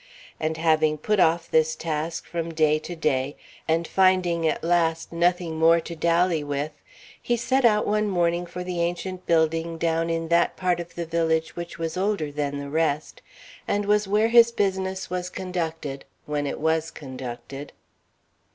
And 0.39 0.57
having 0.57 0.97
put 0.97 1.19
off 1.19 1.47
this 1.47 1.75
task 1.75 2.25
from 2.25 2.55
day 2.55 2.79
to 2.79 2.95
day 2.95 3.35
and 3.67 3.87
finding 3.87 4.47
at 4.47 4.63
last 4.63 5.11
nothing 5.13 5.57
more 5.59 5.79
to 5.81 5.95
dally 5.95 6.43
with, 6.43 6.71
he 7.21 7.37
set 7.37 7.65
out 7.65 7.85
one 7.85 8.09
morning 8.09 8.47
for 8.47 8.63
the 8.63 8.81
ancient 8.81 9.27
building 9.27 9.77
down 9.77 10.09
in 10.09 10.29
that 10.29 10.57
part 10.57 10.79
of 10.79 10.95
the 10.95 11.05
village 11.05 11.55
which 11.55 11.77
was 11.77 11.97
older 11.97 12.31
than 12.31 12.57
the 12.57 12.71
rest 12.71 13.21
and 13.67 13.85
was 13.85 14.07
where 14.07 14.29
his 14.29 14.51
business 14.51 15.11
was 15.11 15.29
conducted 15.29 16.03
when 16.25 16.47
it 16.47 16.59
was 16.59 16.89
conducted. 16.89 17.71